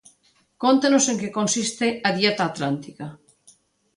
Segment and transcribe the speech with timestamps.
[0.63, 3.05] Cóntenos en que consiste a dieta atlántica?